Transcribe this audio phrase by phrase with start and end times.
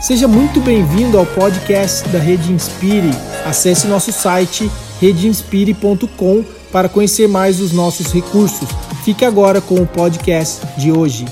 [0.00, 3.10] Seja muito bem-vindo ao podcast da Rede Inspire.
[3.44, 4.64] Acesse nosso site
[5.00, 8.68] redeinspire.com para conhecer mais os nossos recursos.
[9.04, 11.24] Fique agora com o podcast de hoje.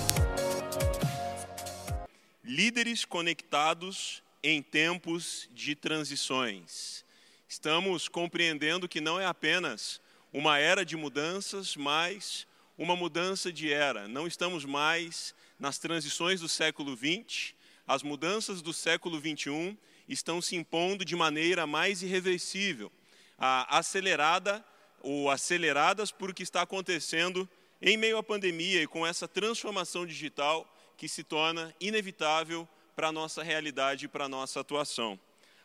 [2.44, 7.04] Líderes conectados em tempos de transições.
[7.48, 10.00] Estamos compreendendo que não é apenas
[10.32, 14.08] uma era de mudanças, mas uma mudança de era.
[14.08, 17.54] Não estamos mais nas transições do século XX,
[17.86, 19.76] as mudanças do século XXI
[20.08, 22.90] estão se impondo de maneira mais irreversível,
[23.38, 24.64] acelerada
[25.00, 27.48] ou aceleradas por que está acontecendo
[27.80, 33.12] em meio à pandemia e com essa transformação digital que se torna inevitável para a
[33.12, 35.18] nossa realidade e para a nossa atuação.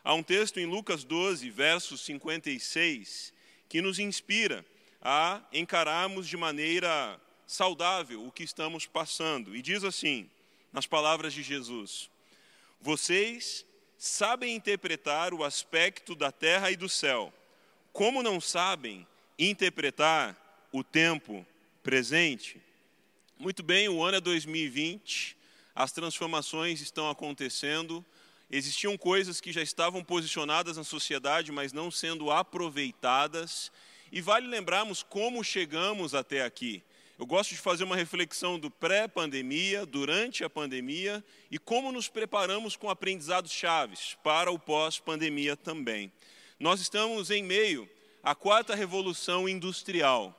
[0.04, 3.32] Há um texto em Lucas 12, verso 56,
[3.68, 4.64] que nos inspira
[5.00, 9.56] a encararmos de maneira saudável o que estamos passando.
[9.56, 10.28] E diz assim,
[10.72, 12.10] nas palavras de Jesus:
[12.82, 13.64] vocês
[13.96, 17.32] sabem interpretar o aspecto da terra e do céu,
[17.92, 19.06] como não sabem
[19.38, 20.36] interpretar
[20.72, 21.46] o tempo
[21.80, 22.60] presente?
[23.38, 25.36] Muito bem, o ano é 2020,
[25.72, 28.04] as transformações estão acontecendo,
[28.50, 33.70] existiam coisas que já estavam posicionadas na sociedade, mas não sendo aproveitadas,
[34.10, 36.82] e vale lembrarmos como chegamos até aqui.
[37.22, 42.74] Eu gosto de fazer uma reflexão do pré-pandemia, durante a pandemia e como nos preparamos
[42.74, 46.10] com aprendizados chaves para o pós-pandemia também.
[46.58, 47.88] Nós estamos em meio
[48.24, 50.36] à quarta revolução industrial.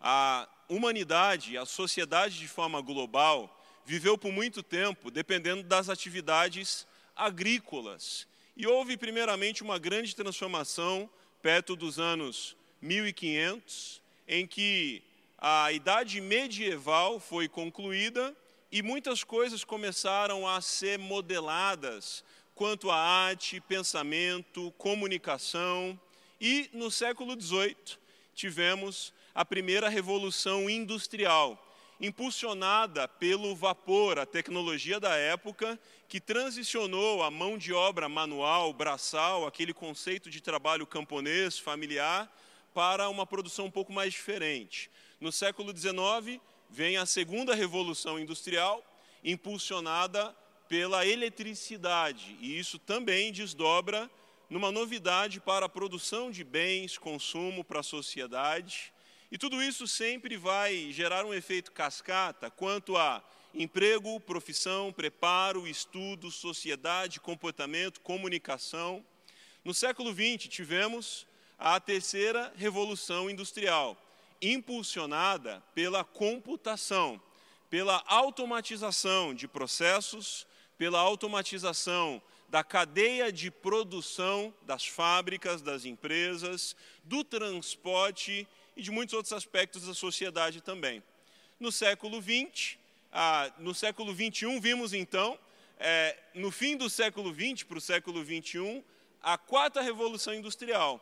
[0.00, 8.26] A humanidade, a sociedade de forma global, viveu por muito tempo dependendo das atividades agrícolas.
[8.56, 11.08] E houve, primeiramente, uma grande transformação
[11.40, 15.04] perto dos anos 1500, em que
[15.38, 18.34] a idade medieval foi concluída
[18.72, 25.98] e muitas coisas começaram a ser modeladas quanto à arte, pensamento, comunicação.
[26.40, 27.76] E no século XVIII
[28.34, 31.62] tivemos a primeira revolução industrial,
[32.00, 39.46] impulsionada pelo vapor, a tecnologia da época, que transicionou a mão de obra manual, braçal,
[39.46, 42.34] aquele conceito de trabalho camponês, familiar,
[42.72, 44.90] para uma produção um pouco mais diferente.
[45.20, 48.84] No século XIX, vem a segunda revolução industrial,
[49.24, 50.36] impulsionada
[50.68, 54.10] pela eletricidade, e isso também desdobra
[54.50, 58.92] numa novidade para a produção de bens, consumo para a sociedade.
[59.30, 66.30] E tudo isso sempre vai gerar um efeito cascata quanto a emprego, profissão, preparo, estudo,
[66.30, 69.04] sociedade, comportamento, comunicação.
[69.64, 71.26] No século XX, tivemos
[71.58, 73.96] a terceira revolução industrial,
[74.40, 77.20] impulsionada pela computação,
[77.70, 80.46] pela automatização de processos,
[80.78, 89.14] pela automatização da cadeia de produção das fábricas, das empresas, do transporte e de muitos
[89.14, 91.02] outros aspectos da sociedade também.
[91.58, 92.76] No século XX,
[93.12, 95.38] ah, no século XXI, vimos então,
[95.78, 98.84] é, no fim do século XX para o século XXI,
[99.22, 101.00] a quarta revolução industrial,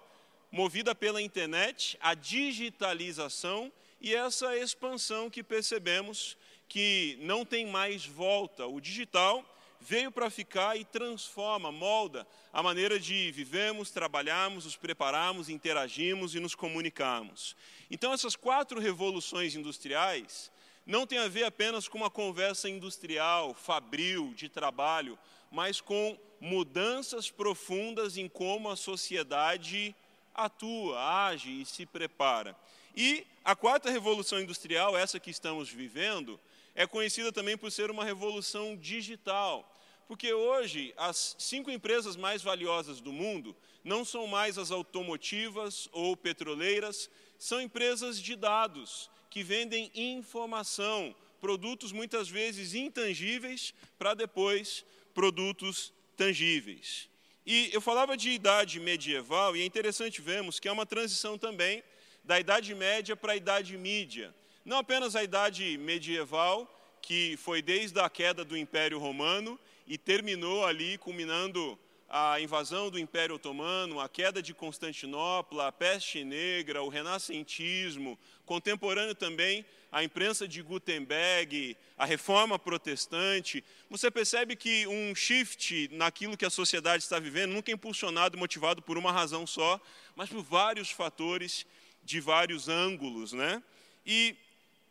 [0.54, 6.37] movida pela internet, a digitalização e essa expansão que percebemos
[6.69, 8.65] que não tem mais volta.
[8.65, 9.44] O digital
[9.81, 16.38] veio para ficar e transforma, molda a maneira de vivemos, trabalharmos, nos prepararmos, interagimos e
[16.38, 17.56] nos comunicarmos.
[17.91, 20.53] Então, essas quatro revoluções industriais
[20.86, 25.19] não têm a ver apenas com uma conversa industrial, fabril, de trabalho,
[25.50, 29.97] mas com mudanças profundas em como a sociedade
[30.34, 32.56] atua, age e se prepara.
[32.97, 36.39] E a quarta revolução industrial, essa que estamos vivendo,
[36.75, 39.71] é conhecida também por ser uma revolução digital.
[40.06, 46.17] Porque hoje as cinco empresas mais valiosas do mundo não são mais as automotivas ou
[46.17, 55.93] petroleiras, são empresas de dados que vendem informação, produtos muitas vezes intangíveis para depois produtos
[56.16, 57.09] tangíveis.
[57.47, 61.83] E eu falava de idade medieval, e é interessante vermos que é uma transição também
[62.25, 64.35] da Idade Média para a Idade Mídia.
[64.65, 66.67] Não apenas a Idade Medieval,
[67.03, 72.98] que foi desde a queda do Império Romano e terminou ali, culminando a invasão do
[72.98, 79.65] Império Otomano, a queda de Constantinopla, a peste negra, o renascentismo, contemporâneo também
[79.95, 86.51] a imprensa de Gutenberg, a reforma protestante, você percebe que um shift naquilo que a
[86.51, 89.80] sociedade está vivendo nunca é impulsionado, motivado por uma razão só,
[90.16, 91.65] mas por vários fatores
[92.03, 93.62] de vários ângulos, né?
[94.04, 94.34] E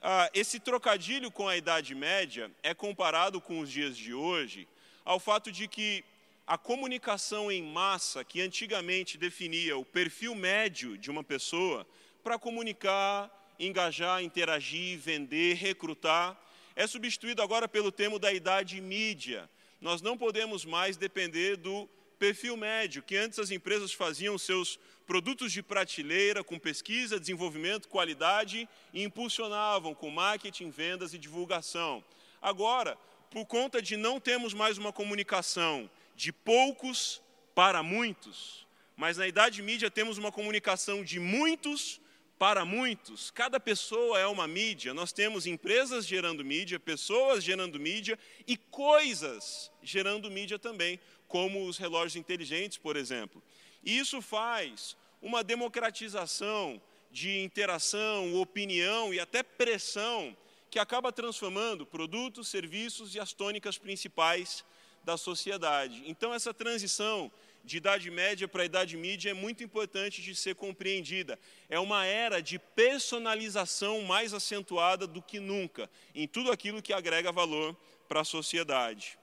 [0.02, 4.66] ah, esse trocadilho com a Idade Média é comparado com os dias de hoje
[5.04, 6.06] ao fato de que
[6.46, 11.88] a comunicação em massa, que antigamente definia o perfil médio de uma pessoa
[12.22, 16.40] para comunicar, engajar, interagir, vender, recrutar,
[16.76, 19.50] é substituído agora pelo termo da idade mídia.
[19.80, 21.88] Nós não podemos mais depender do
[22.20, 28.68] perfil médio, que antes as empresas faziam seus produtos de prateleira com pesquisa, desenvolvimento, qualidade
[28.94, 32.04] e impulsionavam com marketing, vendas e divulgação.
[32.42, 32.98] Agora,
[33.30, 37.22] por conta de não termos mais uma comunicação de poucos
[37.56, 42.00] para muitos, mas na idade mídia temos uma comunicação de muitos
[42.38, 43.32] para muitos.
[43.32, 44.94] Cada pessoa é uma mídia.
[44.94, 51.78] Nós temos empresas gerando mídia, pessoas gerando mídia e coisas gerando mídia também, como os
[51.78, 53.42] relógios inteligentes, por exemplo.
[53.84, 56.82] E isso faz uma democratização
[57.12, 60.36] de interação, opinião e até pressão
[60.70, 64.66] que acaba transformando produtos, serviços e as tônicas principais
[65.04, 66.04] da sociedade.
[66.06, 67.32] Então, essa transição
[67.64, 71.40] de Idade Média para a Idade Mídia é muito importante de ser compreendida.
[71.70, 77.32] É uma era de personalização mais acentuada do que nunca, em tudo aquilo que agrega
[77.32, 77.76] valor
[78.08, 79.18] para a sociedade.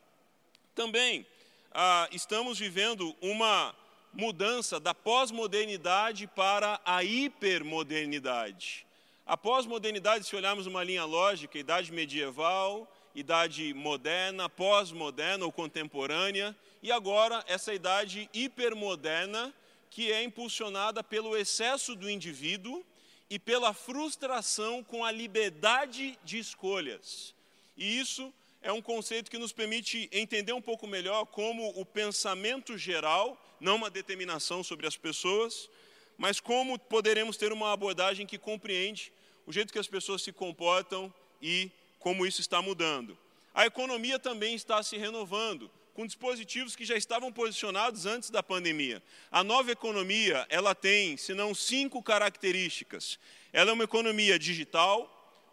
[0.75, 1.27] Também
[1.73, 3.75] ah, estamos vivendo uma
[4.13, 8.87] mudança da pós-modernidade para a hipermodernidade.
[9.27, 16.91] A pós-modernidade, se olharmos uma linha lógica, idade medieval, idade moderna, pós-moderna ou contemporânea, e
[16.91, 19.55] agora essa idade hipermoderna,
[19.91, 22.85] que é impulsionada pelo excesso do indivíduo
[23.29, 27.35] e pela frustração com a liberdade de escolhas.
[27.77, 32.77] E isso é um conceito que nos permite entender um pouco melhor como o pensamento
[32.77, 35.69] geral, não uma determinação sobre as pessoas,
[36.17, 39.13] mas como poderemos ter uma abordagem que compreende
[39.47, 41.71] o jeito que as pessoas se comportam e
[42.01, 43.17] como isso está mudando.
[43.55, 49.03] A economia também está se renovando com dispositivos que já estavam posicionados antes da pandemia.
[49.31, 53.19] A nova economia, ela tem, se não cinco características.
[53.53, 55.09] Ela é uma economia digital,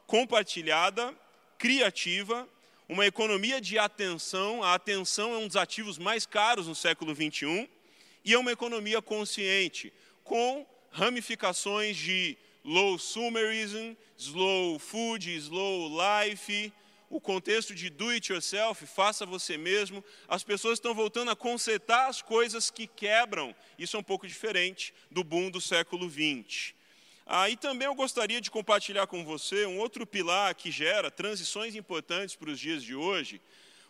[0.06, 1.14] compartilhada,
[1.58, 2.48] criativa,
[2.88, 7.68] uma economia de atenção, a atenção é um dos ativos mais caros no século 21,
[8.24, 9.92] e é uma economia consciente,
[10.24, 16.74] com ramificações de low sumerism, slow food, slow life,
[17.10, 22.10] o contexto de do it yourself, faça você mesmo, as pessoas estão voltando a consertar
[22.10, 23.56] as coisas que quebram.
[23.80, 26.74] Isso é um pouco diferente do boom do século XX.
[27.26, 31.74] Ah, e também eu gostaria de compartilhar com você um outro pilar que gera transições
[31.74, 33.42] importantes para os dias de hoje.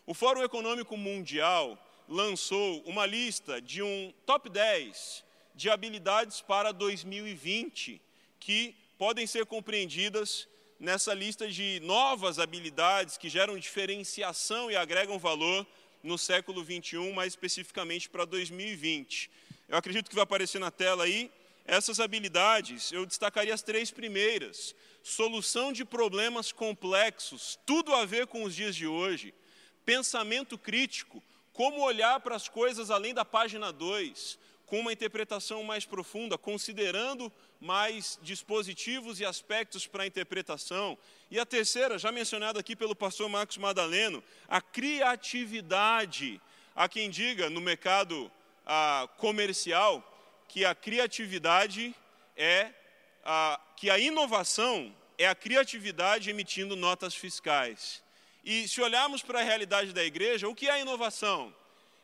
[0.06, 1.76] O Fórum Econômico Mundial
[2.08, 5.24] lançou uma lista de um top 10
[5.56, 8.00] de habilidades para 2020
[8.38, 10.48] que podem ser compreendidas
[10.78, 15.66] nessa lista de novas habilidades que geram diferenciação e agregam valor
[16.02, 19.30] no século 21, mais especificamente para 2020.
[19.68, 21.30] Eu acredito que vai aparecer na tela aí
[21.64, 22.90] essas habilidades.
[22.92, 28.74] Eu destacaria as três primeiras: solução de problemas complexos, tudo a ver com os dias
[28.74, 29.34] de hoje,
[29.84, 35.84] pensamento crítico, como olhar para as coisas além da página 2, com uma interpretação mais
[35.84, 40.96] profunda, considerando mais dispositivos e aspectos para a interpretação.
[41.30, 46.40] E a terceira, já mencionada aqui pelo pastor Marcos Madaleno, a criatividade.
[46.76, 48.30] Há quem diga no mercado
[48.66, 50.04] ah, comercial
[50.46, 51.94] que a criatividade
[52.36, 52.70] é
[53.24, 58.02] a, que a inovação é a criatividade emitindo notas fiscais.
[58.44, 61.54] E se olharmos para a realidade da igreja, o que é inovação?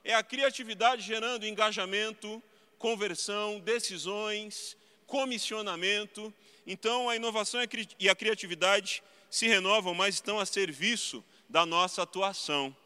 [0.02, 2.42] É a criatividade gerando engajamento,
[2.84, 4.76] conversão, decisões,
[5.06, 6.30] comissionamento.
[6.66, 7.58] Então, a inovação
[7.98, 12.76] e a criatividade se renovam, mas estão a serviço da nossa atuação.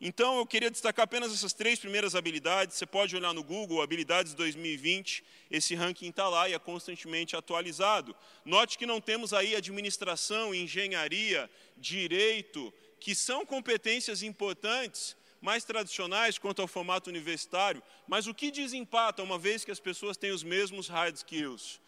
[0.00, 2.76] Então, eu queria destacar apenas essas três primeiras habilidades.
[2.76, 8.12] Você pode olhar no Google, Habilidades 2020, esse ranking está lá e é constantemente atualizado.
[8.44, 16.62] Note que não temos aí administração, engenharia, direito, que são competências importantes, mais tradicionais quanto
[16.62, 20.88] ao formato universitário, mas o que desempata, uma vez que as pessoas têm os mesmos
[20.88, 21.82] hard skills?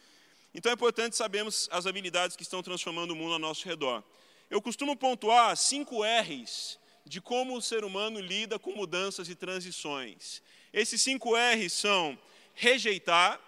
[0.54, 4.04] Então é importante sabermos as habilidades que estão transformando o mundo ao nosso redor.
[4.50, 10.42] Eu costumo pontuar cinco R's de como o ser humano lida com mudanças e transições.
[10.70, 12.18] Esses cinco R's são
[12.54, 13.40] rejeitar,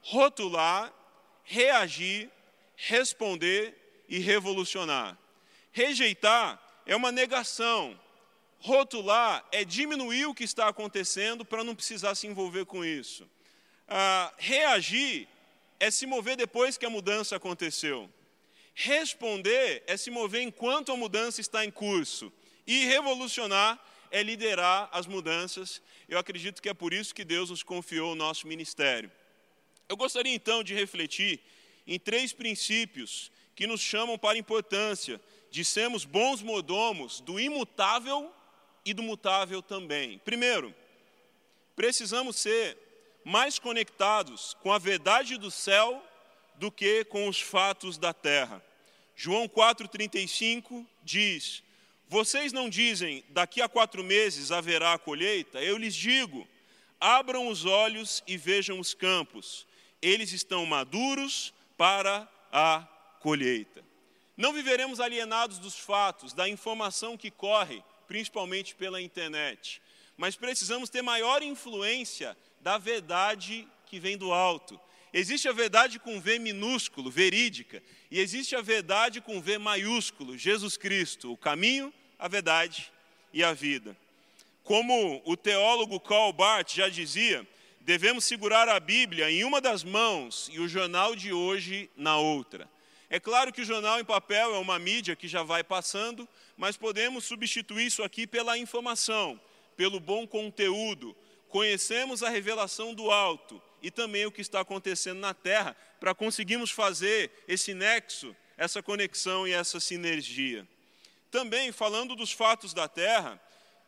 [0.00, 0.92] rotular,
[1.44, 2.28] reagir,
[2.74, 5.16] responder e revolucionar.
[5.70, 7.96] Rejeitar é uma negação,
[8.58, 13.28] Rotular é diminuir o que está acontecendo para não precisar se envolver com isso.
[13.88, 15.28] Ah, reagir
[15.78, 18.10] é se mover depois que a mudança aconteceu.
[18.74, 22.32] Responder é se mover enquanto a mudança está em curso.
[22.66, 25.80] E revolucionar é liderar as mudanças.
[26.08, 29.10] Eu acredito que é por isso que Deus nos confiou o nosso ministério.
[29.88, 31.40] Eu gostaria então de refletir
[31.86, 35.20] em três princípios que nos chamam para a importância
[35.50, 38.30] de sermos bons modomos do imutável
[38.86, 40.18] e do mutável também.
[40.20, 40.72] Primeiro,
[41.74, 42.78] precisamos ser
[43.24, 46.00] mais conectados com a verdade do céu
[46.54, 48.64] do que com os fatos da terra.
[49.16, 51.64] João 4,35 diz:
[52.08, 55.60] Vocês não dizem, daqui a quatro meses haverá a colheita?
[55.60, 56.46] Eu lhes digo:
[57.00, 59.66] abram os olhos e vejam os campos,
[60.00, 62.86] eles estão maduros para a
[63.20, 63.84] colheita.
[64.36, 69.80] Não viveremos alienados dos fatos, da informação que corre, principalmente pela internet,
[70.16, 74.80] mas precisamos ter maior influência da verdade que vem do alto.
[75.12, 80.76] Existe a verdade com V minúsculo, verídica, e existe a verdade com V maiúsculo, Jesus
[80.76, 82.92] Cristo, o caminho, a verdade
[83.32, 83.96] e a vida.
[84.62, 87.46] Como o teólogo Karl Barth já dizia,
[87.80, 92.68] devemos segurar a Bíblia em uma das mãos e o jornal de hoje na outra.
[93.08, 96.76] É claro que o jornal em papel é uma mídia que já vai passando, mas
[96.76, 99.40] podemos substituir isso aqui pela informação,
[99.76, 101.16] pelo bom conteúdo.
[101.48, 106.70] Conhecemos a revelação do alto e também o que está acontecendo na terra, para conseguirmos
[106.72, 110.66] fazer esse nexo, essa conexão e essa sinergia.
[111.30, 113.40] Também, falando dos fatos da terra,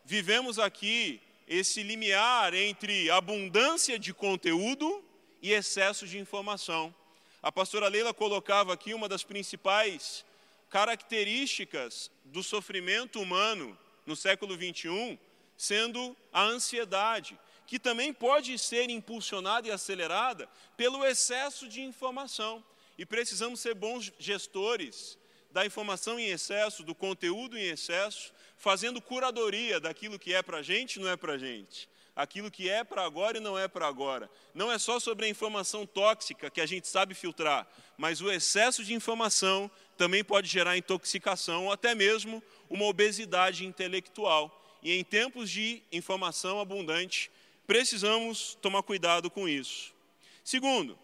[0.05, 5.03] vivemos aqui esse limiar entre abundância de conteúdo
[5.41, 6.93] e excesso de informação.
[7.41, 10.25] A pastora Leila colocava aqui uma das principais
[10.69, 15.17] características do sofrimento humano no século 21,
[15.57, 22.63] sendo a ansiedade, que também pode ser impulsionada e acelerada pelo excesso de informação.
[22.97, 25.17] E precisamos ser bons gestores
[25.49, 30.61] da informação em excesso, do conteúdo em excesso, fazendo curadoria daquilo que é para a
[30.61, 31.87] gente e não é para a gente.
[32.19, 34.29] Aquilo que é para agora e não é para agora.
[34.53, 37.65] Não é só sobre a informação tóxica que a gente sabe filtrar,
[37.97, 44.53] mas o excesso de informação também pode gerar intoxicação ou até mesmo uma obesidade intelectual.
[44.83, 47.31] E em tempos de informação abundante,
[47.65, 49.93] precisamos tomar cuidado com isso.
[50.43, 50.99] Segundo,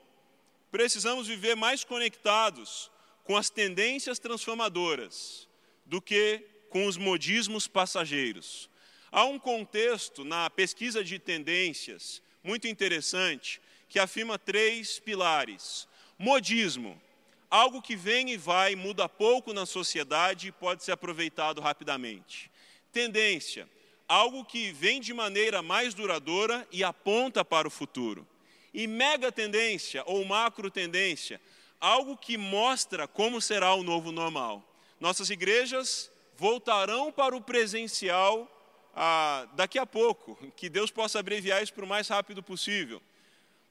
[0.70, 2.92] precisamos viver mais conectados
[3.24, 5.48] com as tendências transformadoras
[5.86, 8.70] do que com os modismos passageiros.
[9.12, 15.88] Há um contexto na pesquisa de tendências muito interessante que afirma três pilares.
[16.18, 17.02] Modismo,
[17.50, 22.52] algo que vem e vai, muda pouco na sociedade e pode ser aproveitado rapidamente.
[22.92, 23.68] Tendência,
[24.08, 28.28] algo que vem de maneira mais duradoura e aponta para o futuro.
[28.74, 31.42] E mega tendência ou macro tendência,
[31.80, 34.64] algo que mostra como será o novo normal.
[35.00, 38.52] Nossas igrejas voltarão para o presencial
[38.96, 43.02] ah, daqui a pouco, que Deus possa abreviar isso para o mais rápido possível.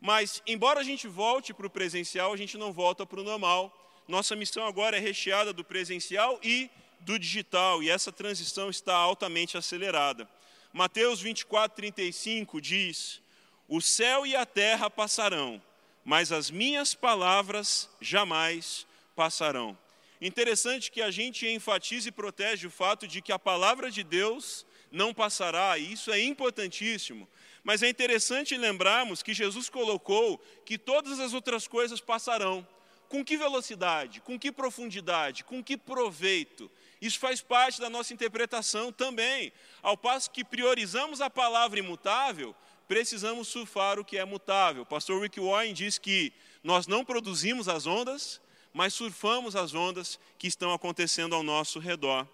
[0.00, 3.72] Mas, embora a gente volte para o presencial, a gente não volta para o normal.
[4.06, 9.56] Nossa missão agora é recheada do presencial e do digital, e essa transição está altamente
[9.56, 10.28] acelerada.
[10.72, 13.22] Mateus 24, 35 diz:
[13.68, 15.62] O céu e a terra passarão,
[16.04, 19.76] mas as minhas palavras jamais passarão.
[20.20, 24.66] Interessante que a gente enfatize e protege o fato de que a palavra de Deus
[24.94, 27.28] não passará, e isso é importantíssimo.
[27.62, 32.66] Mas é interessante lembrarmos que Jesus colocou que todas as outras coisas passarão.
[33.08, 34.20] Com que velocidade?
[34.20, 35.44] Com que profundidade?
[35.44, 36.70] Com que proveito?
[37.00, 39.52] Isso faz parte da nossa interpretação também.
[39.82, 42.54] Ao passo que priorizamos a palavra imutável,
[42.86, 44.86] precisamos surfar o que é mutável.
[44.86, 46.32] Pastor Rick Warren diz que
[46.62, 48.40] nós não produzimos as ondas,
[48.72, 52.26] mas surfamos as ondas que estão acontecendo ao nosso redor.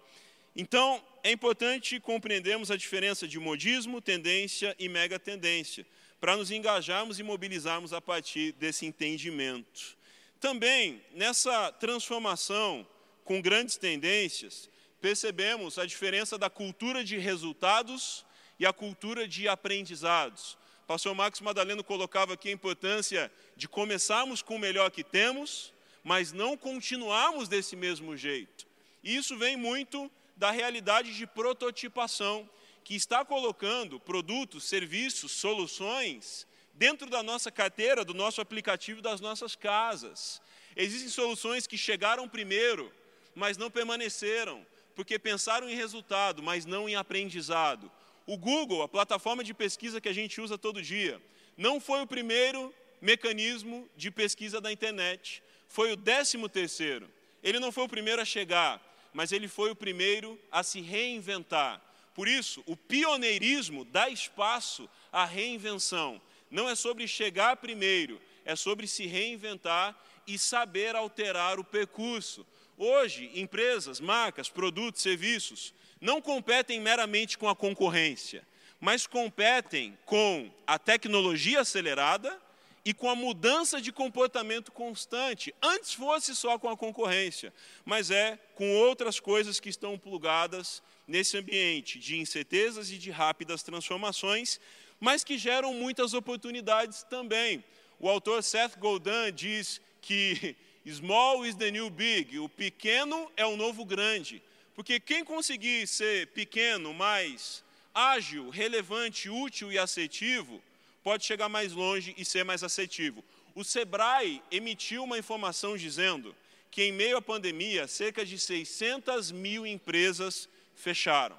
[0.55, 5.85] Então, é importante compreendermos a diferença de modismo, tendência e mega tendência,
[6.19, 9.97] para nos engajarmos e mobilizarmos a partir desse entendimento.
[10.39, 12.85] Também, nessa transformação
[13.23, 18.25] com grandes tendências, percebemos a diferença da cultura de resultados
[18.59, 20.57] e a cultura de aprendizados.
[20.83, 25.73] O pastor Marcos Madaleno colocava aqui a importância de começarmos com o melhor que temos,
[26.03, 28.67] mas não continuarmos desse mesmo jeito.
[29.03, 32.49] E isso vem muito da realidade de prototipação,
[32.83, 39.55] que está colocando produtos, serviços, soluções dentro da nossa carteira, do nosso aplicativo, das nossas
[39.55, 40.41] casas.
[40.75, 42.91] Existem soluções que chegaram primeiro,
[43.35, 47.91] mas não permaneceram, porque pensaram em resultado, mas não em aprendizado.
[48.25, 51.21] O Google, a plataforma de pesquisa que a gente usa todo dia,
[51.55, 57.07] não foi o primeiro mecanismo de pesquisa da internet, foi o décimo terceiro.
[57.43, 61.81] Ele não foi o primeiro a chegar, mas ele foi o primeiro a se reinventar.
[62.13, 66.21] Por isso, o pioneirismo dá espaço à reinvenção.
[66.49, 69.95] Não é sobre chegar primeiro, é sobre se reinventar
[70.27, 72.45] e saber alterar o percurso.
[72.77, 78.45] Hoje, empresas, marcas, produtos, serviços não competem meramente com a concorrência,
[78.79, 82.41] mas competem com a tecnologia acelerada
[82.83, 85.53] e com a mudança de comportamento constante.
[85.61, 87.53] Antes fosse só com a concorrência,
[87.85, 93.63] mas é com outras coisas que estão plugadas nesse ambiente de incertezas e de rápidas
[93.63, 94.59] transformações,
[94.99, 97.63] mas que geram muitas oportunidades também.
[97.99, 100.55] O autor Seth Godin diz que
[100.87, 104.41] small is the new big, o pequeno é o novo grande.
[104.73, 110.61] Porque quem conseguir ser pequeno, mais ágil, relevante, útil e assertivo,
[111.03, 113.23] pode chegar mais longe e ser mais assertivo.
[113.53, 116.35] O Sebrae emitiu uma informação dizendo
[116.69, 121.37] que, em meio à pandemia, cerca de 600 mil empresas fecharam.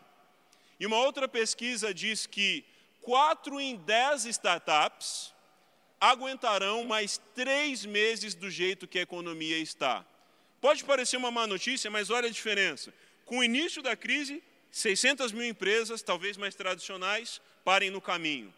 [0.78, 2.64] E uma outra pesquisa diz que
[3.00, 5.32] 4 em 10 startups
[6.00, 10.04] aguentarão mais três meses do jeito que a economia está.
[10.60, 12.92] Pode parecer uma má notícia, mas olha a diferença.
[13.24, 18.52] Com o início da crise, 600 mil empresas, talvez mais tradicionais, parem no caminho.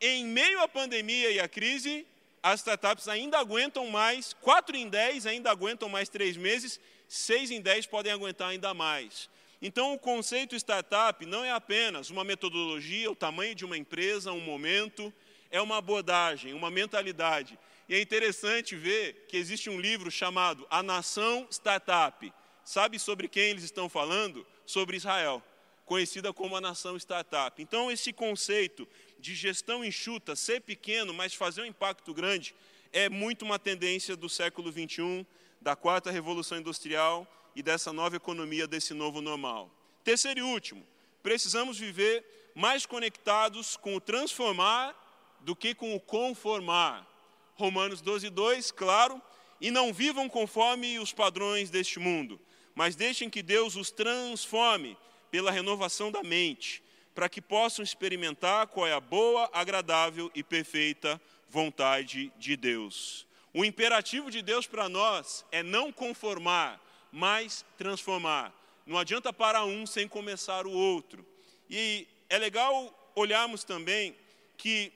[0.00, 2.06] Em meio à pandemia e à crise,
[2.42, 7.60] as startups ainda aguentam mais, 4 em 10 ainda aguentam mais três meses, 6 em
[7.60, 9.28] 10 podem aguentar ainda mais.
[9.60, 14.40] Então, o conceito startup não é apenas uma metodologia, o tamanho de uma empresa, um
[14.40, 15.12] momento,
[15.50, 17.58] é uma abordagem, uma mentalidade.
[17.86, 22.32] E é interessante ver que existe um livro chamado A Nação Startup.
[22.64, 24.46] Sabe sobre quem eles estão falando?
[24.64, 25.42] Sobre Israel,
[25.84, 27.60] conhecida como a nação startup.
[27.60, 28.88] Então, esse conceito
[29.20, 32.54] de gestão enxuta, ser pequeno, mas fazer um impacto grande,
[32.92, 35.24] é muito uma tendência do século 21,
[35.60, 39.70] da quarta revolução industrial e dessa nova economia, desse novo normal.
[40.02, 40.84] Terceiro e último,
[41.22, 42.24] precisamos viver
[42.54, 44.96] mais conectados com o transformar
[45.40, 47.06] do que com o conformar.
[47.54, 49.20] Romanos 12, 2, claro,
[49.60, 52.40] e não vivam conforme os padrões deste mundo,
[52.74, 54.96] mas deixem que Deus os transforme
[55.30, 56.82] pela renovação da mente,
[57.20, 63.26] para que possam experimentar qual é a boa, agradável e perfeita vontade de Deus.
[63.52, 66.80] O imperativo de Deus para nós é não conformar,
[67.12, 68.54] mas transformar.
[68.86, 71.22] Não adianta parar um sem começar o outro.
[71.68, 74.16] E é legal olharmos também
[74.56, 74.90] que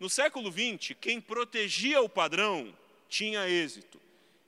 [0.00, 2.74] no século XX, quem protegia o padrão
[3.10, 4.00] tinha êxito.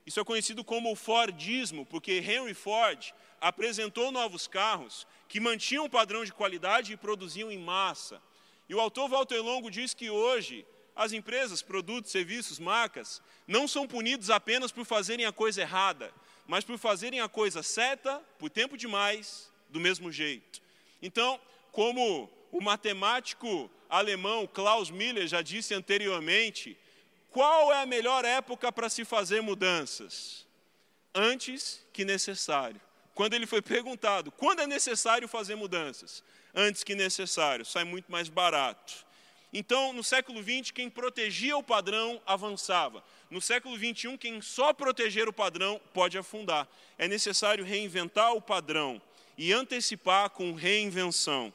[0.06, 5.88] Isso é conhecido como o Fordismo, porque Henry Ford apresentou novos carros que mantinham o
[5.88, 8.20] padrão de qualidade e produziam em massa.
[8.68, 13.86] E o autor Walter Longo diz que hoje as empresas, produtos, serviços, marcas, não são
[13.86, 16.12] punidos apenas por fazerem a coisa errada,
[16.48, 20.60] mas por fazerem a coisa certa, por tempo demais, do mesmo jeito.
[21.00, 21.40] Então,
[21.70, 26.76] como o matemático alemão Klaus Miller já disse anteriormente,
[27.30, 30.44] qual é a melhor época para se fazer mudanças?
[31.14, 32.80] Antes que necessário.
[33.20, 36.24] Quando ele foi perguntado, quando é necessário fazer mudanças?
[36.54, 39.04] Antes que necessário, sai muito mais barato.
[39.52, 43.04] Então, no século XX, quem protegia o padrão avançava.
[43.30, 46.66] No século XXI, quem só proteger o padrão pode afundar.
[46.96, 49.02] É necessário reinventar o padrão
[49.36, 51.52] e antecipar com reinvenção.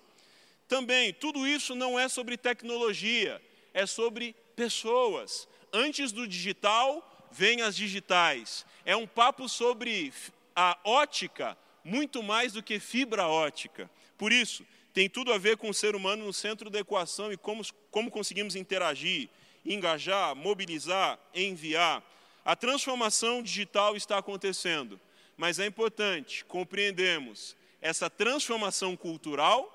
[0.68, 3.42] Também, tudo isso não é sobre tecnologia,
[3.74, 5.48] é sobre pessoas.
[5.74, 8.68] Antes do digital, vem as digitais.
[8.86, 10.14] É um papo sobre
[10.56, 13.90] a ótica, muito mais do que fibra ótica.
[14.18, 17.38] Por isso, tem tudo a ver com o ser humano no centro da equação e
[17.38, 19.30] como, como conseguimos interagir,
[19.66, 22.02] engajar, mobilizar, enviar.
[22.46, 25.00] A transformação digital está acontecendo,
[25.36, 29.72] mas é importante compreendermos essa transformação cultural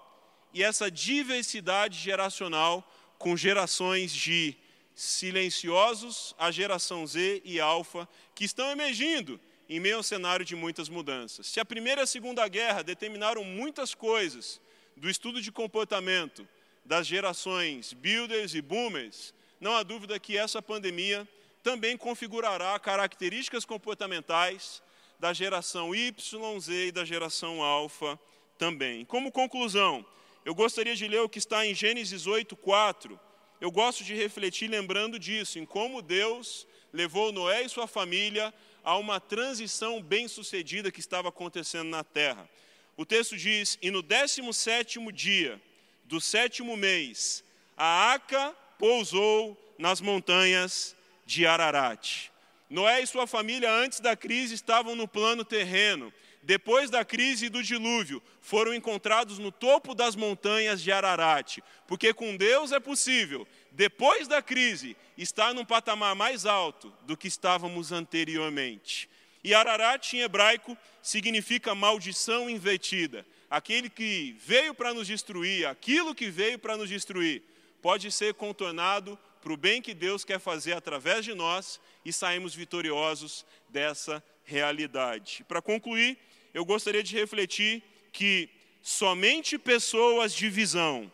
[0.55, 2.88] e essa diversidade geracional
[3.19, 4.57] com gerações de
[4.95, 9.38] silenciosos, a geração Z e alfa, que estão emergindo
[9.71, 11.47] em meio ao cenário de muitas mudanças.
[11.47, 14.61] Se a Primeira e a Segunda Guerra determinaram muitas coisas
[14.97, 16.47] do estudo de comportamento
[16.85, 21.27] das gerações builders e boomers, não há dúvida que essa pandemia
[21.63, 24.83] também configurará características comportamentais
[25.21, 28.19] da geração Y, Z e da geração alfa
[28.59, 29.05] também.
[29.05, 30.05] Como conclusão,
[30.45, 33.21] eu gostaria de ler o que está em Gênesis 8, 4.
[33.61, 38.53] Eu gosto de refletir lembrando disso, em como Deus levou Noé e sua família
[38.85, 42.49] a uma transição bem-sucedida que estava acontecendo na terra.
[42.97, 45.61] O texto diz: E no 17 dia
[46.05, 47.45] do sétimo mês,
[47.77, 52.31] a arca pousou nas montanhas de Ararat.
[52.69, 56.12] Noé e sua família, antes da crise, estavam no plano terreno.
[56.43, 62.37] depois da crise do dilúvio, foram encontrados no topo das montanhas de Ararat, porque com
[62.37, 69.09] Deus é possível, depois da crise, estar num patamar mais alto do que estávamos anteriormente.
[69.43, 73.27] E Ararat em hebraico significa maldição invertida.
[73.49, 77.43] Aquele que veio para nos destruir, aquilo que veio para nos destruir,
[77.81, 82.55] pode ser contornado para o bem que Deus quer fazer através de nós e saímos
[82.55, 85.45] vitoriosos dessa realidade.
[85.49, 86.19] Para concluir,
[86.53, 88.51] eu gostaria de refletir que
[88.83, 91.11] somente pessoas de visão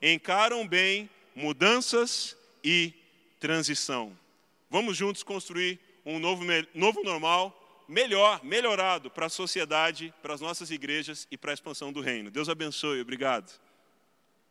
[0.00, 2.94] encaram bem mudanças e
[3.38, 4.16] transição.
[4.70, 6.42] Vamos juntos construir um novo,
[6.74, 11.92] novo normal, melhor, melhorado para a sociedade, para as nossas igrejas e para a expansão
[11.92, 12.30] do reino.
[12.30, 13.52] Deus abençoe, obrigado.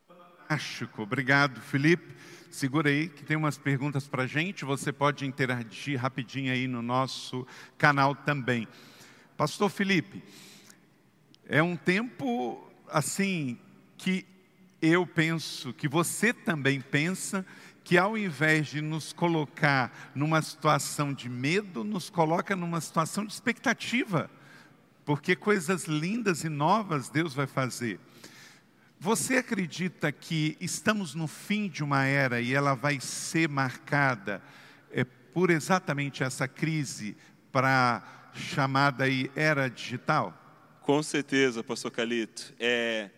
[0.06, 2.14] Fantástico, obrigado, Felipe.
[2.50, 4.64] Segura aí que tem umas perguntas para a gente.
[4.64, 7.44] Você pode interagir rapidinho aí no nosso
[7.76, 8.68] canal também.
[9.36, 10.22] Pastor Felipe,
[11.46, 13.58] é um tempo assim
[13.98, 14.24] que
[14.80, 17.44] eu penso, que você também pensa,
[17.82, 23.32] que ao invés de nos colocar numa situação de medo, nos coloca numa situação de
[23.32, 24.28] expectativa,
[25.04, 28.00] porque coisas lindas e novas Deus vai fazer.
[28.98, 34.42] Você acredita que estamos no fim de uma era e ela vai ser marcada
[34.90, 37.16] é, por exatamente essa crise
[37.52, 40.34] para chamada aí era digital?
[40.80, 42.54] Com certeza, pastor Calito.
[42.58, 43.10] É,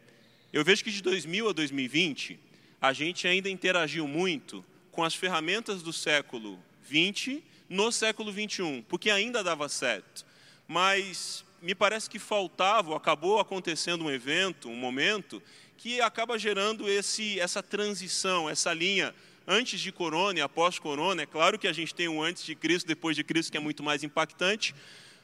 [0.53, 2.39] eu vejo que de 2000 a 2020,
[2.81, 6.59] a gente ainda interagiu muito com as ferramentas do século
[6.89, 10.25] 20 no século 21, porque ainda dava certo.
[10.67, 15.43] Mas me parece que faltava, acabou acontecendo um evento, um momento,
[15.77, 19.15] que acaba gerando esse, essa transição, essa linha
[19.47, 21.23] antes de corona e após corona.
[21.23, 23.61] É claro que a gente tem um antes de Cristo, depois de Cristo, que é
[23.61, 24.75] muito mais impactante,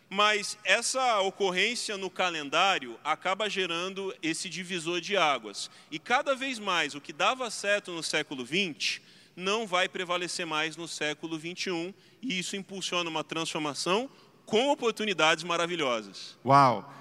[0.09, 5.71] mas essa ocorrência no calendário acaba gerando esse divisor de águas.
[5.91, 9.01] E cada vez mais o que dava certo no século XX
[9.37, 14.09] não vai prevalecer mais no século XXI, e isso impulsiona uma transformação
[14.47, 16.39] com oportunidades maravilhosas.
[16.45, 16.93] Uau!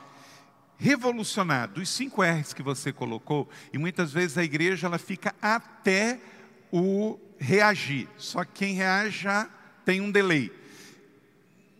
[0.84, 6.20] revolucionar dos cinco R's que você colocou, e muitas vezes a igreja ela fica até
[6.72, 8.08] o reagir.
[8.18, 9.50] Só que quem reage já
[9.86, 10.52] tem um delay.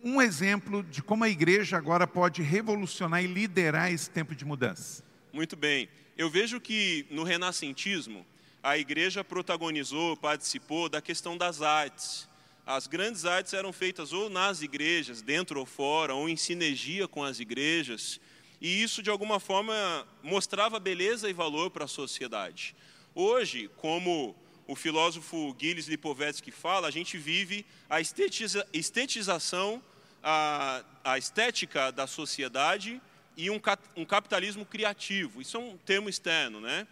[0.04, 5.02] Um exemplo de como a igreja agora pode revolucionar e liderar esse tempo de mudança.
[5.32, 5.88] Muito bem.
[6.16, 8.24] Eu vejo que no renascentismo,
[8.62, 12.28] a igreja protagonizou, participou da questão das artes.
[12.66, 17.24] As grandes artes eram feitas ou nas igrejas, dentro ou fora, ou em sinergia com
[17.24, 18.20] as igrejas
[18.64, 22.74] e isso de alguma forma mostrava beleza e valor para a sociedade.
[23.14, 24.34] Hoje, como
[24.66, 29.82] o filósofo Gilles Lipovetsky fala, a gente vive a estetiza, estetização,
[30.24, 33.00] a, a, estética da sociedade
[33.36, 33.60] e um,
[33.94, 35.42] um capitalismo criativo.
[35.42, 36.86] Isso é um termo externo, né?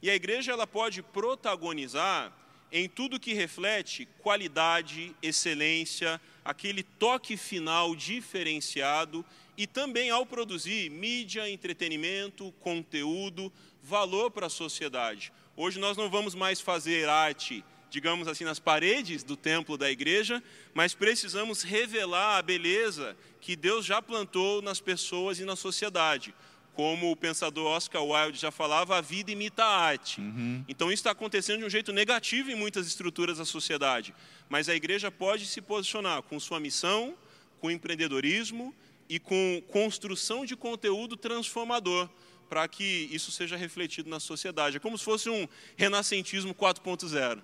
[0.00, 2.32] E a igreja ela pode protagonizar
[2.70, 9.24] em tudo que reflete qualidade, excelência, aquele toque final diferenciado
[9.56, 15.32] e também ao produzir mídia, entretenimento, conteúdo, valor para a sociedade.
[15.56, 20.42] Hoje nós não vamos mais fazer arte, digamos assim, nas paredes do templo da igreja,
[20.74, 26.34] mas precisamos revelar a beleza que Deus já plantou nas pessoas e na sociedade.
[26.74, 30.20] Como o pensador Oscar Wilde já falava, a vida imita a arte.
[30.20, 30.62] Uhum.
[30.68, 34.14] Então isso está acontecendo de um jeito negativo em muitas estruturas da sociedade.
[34.48, 37.16] Mas a igreja pode se posicionar com sua missão,
[37.60, 38.74] com empreendedorismo
[39.08, 42.10] e com construção de conteúdo transformador
[42.48, 44.76] para que isso seja refletido na sociedade.
[44.76, 47.40] É como se fosse um renascentismo 4.0.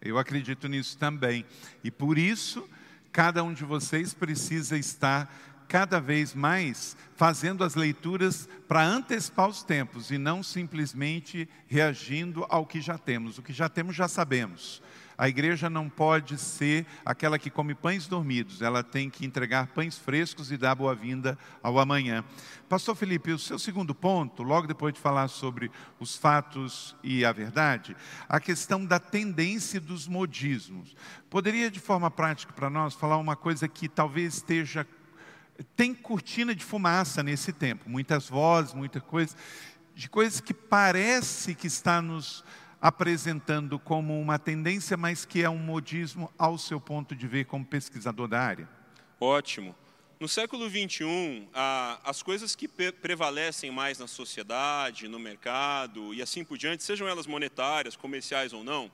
[0.00, 1.44] Eu acredito nisso também.
[1.82, 2.68] E por isso,
[3.12, 5.32] cada um de vocês precisa estar
[5.68, 12.64] cada vez mais fazendo as leituras para antecipar os tempos e não simplesmente reagindo ao
[12.64, 13.38] que já temos.
[13.38, 14.82] O que já temos, já sabemos.
[15.18, 19.98] A igreja não pode ser aquela que come pães dormidos, ela tem que entregar pães
[19.98, 22.24] frescos e dar boa-vinda ao amanhã.
[22.68, 27.32] Pastor Felipe, o seu segundo ponto, logo depois de falar sobre os fatos e a
[27.32, 27.96] verdade,
[28.28, 30.94] a questão da tendência dos modismos.
[31.28, 34.86] Poderia, de forma prática para nós, falar uma coisa que talvez esteja.
[35.74, 39.34] Tem cortina de fumaça nesse tempo, muitas vozes, muita coisa,
[39.96, 42.44] de coisas que parece que está nos
[42.80, 47.64] apresentando como uma tendência, mas que é um modismo ao seu ponto de ver como
[47.64, 48.68] pesquisador da área?
[49.20, 49.74] Ótimo.
[50.20, 51.48] No século XXI,
[52.02, 57.26] as coisas que prevalecem mais na sociedade, no mercado e assim por diante, sejam elas
[57.26, 58.90] monetárias, comerciais ou não,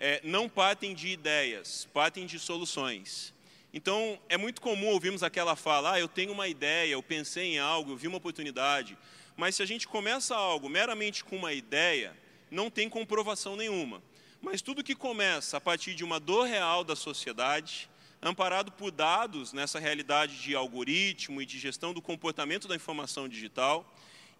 [0.00, 3.32] é, não partem de ideias, partem de soluções.
[3.72, 7.58] Então, é muito comum ouvirmos aquela fala: ah, eu tenho uma ideia, eu pensei em
[7.58, 8.98] algo, eu vi uma oportunidade.
[9.36, 12.16] Mas se a gente começa algo meramente com uma ideia,
[12.50, 14.02] não tem comprovação nenhuma.
[14.40, 17.90] Mas tudo que começa a partir de uma dor real da sociedade,
[18.22, 23.84] amparado por dados nessa realidade de algoritmo e de gestão do comportamento da informação digital,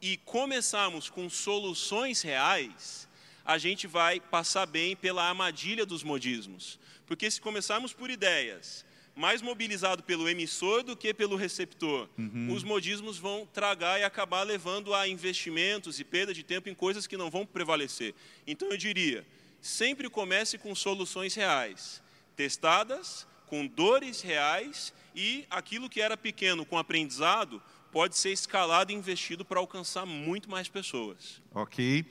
[0.01, 3.09] e começarmos com soluções reais,
[3.45, 6.79] a gente vai passar bem pela armadilha dos modismos.
[7.07, 8.86] Porque se começarmos por ideias,
[9.16, 12.52] mais mobilizado pelo emissor do que pelo receptor, uhum.
[12.52, 17.07] os modismos vão tragar e acabar levando a investimentos e perda de tempo em coisas
[17.07, 18.14] que não vão prevalecer.
[18.46, 19.26] Então eu diria,
[19.61, 22.02] sempre comece com soluções reais,
[22.37, 28.94] testadas, com dores reais e aquilo que era pequeno com aprendizado pode ser escalado e
[28.94, 31.40] investido para alcançar muito mais pessoas.
[31.55, 32.05] Ok.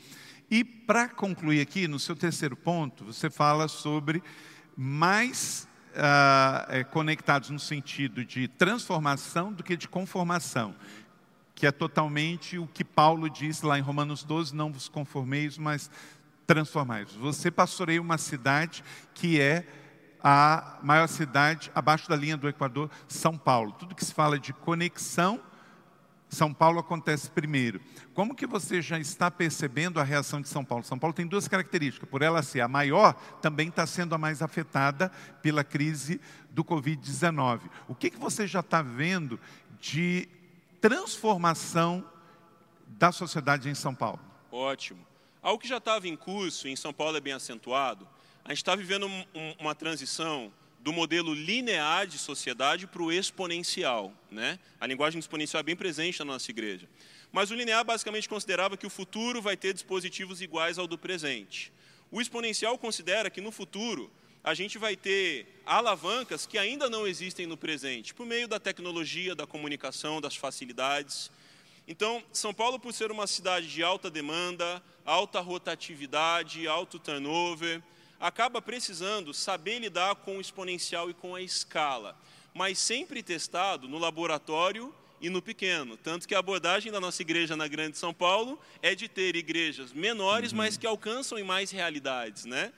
[0.50, 4.24] E para concluir aqui, no seu terceiro ponto, você fala sobre
[4.76, 10.76] mais uh, conectados no sentido de transformação do que de conformação,
[11.54, 15.90] que é totalmente o que Paulo diz lá em Romanos 12: não vos conformeis, mas
[16.46, 17.16] transformai-vos.
[17.16, 19.66] Você pastoreia uma cidade que é
[20.24, 23.72] a maior cidade abaixo da linha do Equador, São Paulo.
[23.74, 25.40] Tudo que se fala de conexão,
[26.36, 27.80] São Paulo acontece primeiro.
[28.14, 30.84] Como que você já está percebendo a reação de São Paulo?
[30.84, 32.10] São Paulo tem duas características.
[32.10, 35.10] Por ela ser a maior, também está sendo a mais afetada
[35.42, 36.20] pela crise
[36.50, 37.62] do Covid-19.
[37.88, 39.40] O que, que você já está vendo
[39.80, 40.28] de
[40.82, 42.04] transformação
[42.86, 44.20] da sociedade em São Paulo?
[44.52, 45.06] Ótimo.
[45.42, 48.08] Algo que já estava em curso, em São Paulo é bem acentuado,
[48.44, 49.26] a gente está vivendo um,
[49.60, 50.52] uma transição
[50.86, 54.14] do modelo linear de sociedade para o exponencial.
[54.30, 54.60] Né?
[54.80, 56.88] A linguagem exponencial é bem presente na nossa igreja.
[57.32, 61.74] Mas o linear basicamente considerava que o futuro vai ter dispositivos iguais ao do presente.
[62.12, 64.12] O exponencial considera que no futuro
[64.44, 69.34] a gente vai ter alavancas que ainda não existem no presente, por meio da tecnologia,
[69.34, 71.32] da comunicação, das facilidades.
[71.88, 77.82] Então, São Paulo, por ser uma cidade de alta demanda, alta rotatividade, alto turnover,
[78.20, 82.18] acaba precisando saber lidar com o exponencial e com a escala,
[82.54, 85.98] mas sempre testado no laboratório e no pequeno.
[85.98, 89.92] Tanto que a abordagem da nossa igreja na Grande São Paulo é de ter igrejas
[89.92, 90.58] menores, uhum.
[90.58, 92.46] mas que alcançam em mais realidades.
[92.46, 92.72] Né?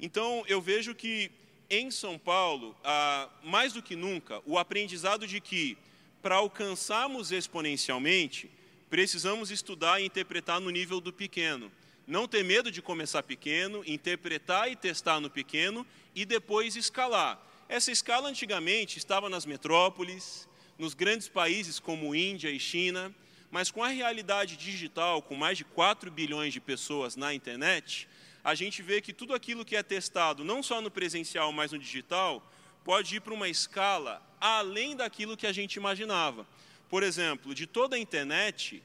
[0.00, 1.30] Então, eu vejo que
[1.68, 5.76] em São Paulo, ah, mais do que nunca, o aprendizado de que
[6.22, 8.48] para alcançarmos exponencialmente,
[8.88, 11.70] precisamos estudar e interpretar no nível do pequeno.
[12.06, 17.40] Não ter medo de começar pequeno, interpretar e testar no pequeno e depois escalar.
[17.68, 23.14] Essa escala antigamente estava nas metrópoles, nos grandes países como Índia e China,
[23.50, 28.08] mas com a realidade digital, com mais de 4 bilhões de pessoas na internet,
[28.42, 31.78] a gente vê que tudo aquilo que é testado, não só no presencial, mas no
[31.78, 32.42] digital,
[32.82, 36.46] pode ir para uma escala além daquilo que a gente imaginava.
[36.88, 38.82] Por exemplo, de toda a internet,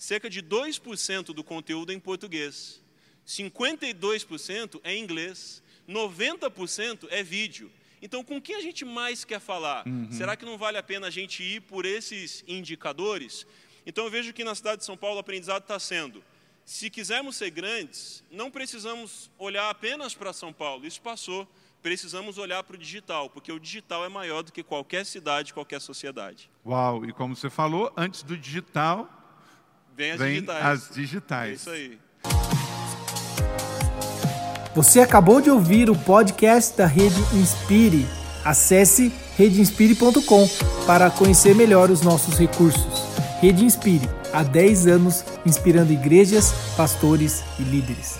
[0.00, 2.80] cerca de 2% do conteúdo é em português,
[3.26, 7.70] 52% é em inglês, 90% é vídeo.
[8.00, 9.86] Então, com quem a gente mais quer falar?
[9.86, 10.10] Uhum.
[10.10, 13.46] Será que não vale a pena a gente ir por esses indicadores?
[13.84, 16.24] Então, eu vejo que na cidade de São Paulo o aprendizado está sendo:
[16.64, 21.46] se quisermos ser grandes, não precisamos olhar apenas para São Paulo, isso passou.
[21.82, 25.80] Precisamos olhar para o digital, porque o digital é maior do que qualquer cidade, qualquer
[25.80, 26.50] sociedade.
[26.64, 29.19] Uau, e como você falou, antes do digital,
[29.96, 30.64] Vem as Vem digitais.
[30.64, 31.50] as digitais.
[31.50, 31.98] É isso aí.
[34.74, 38.06] Você acabou de ouvir o podcast da Rede Inspire.
[38.44, 40.48] Acesse redeinspire.com
[40.86, 43.10] para conhecer melhor os nossos recursos.
[43.40, 48.18] Rede Inspire, há 10 anos inspirando igrejas, pastores e líderes.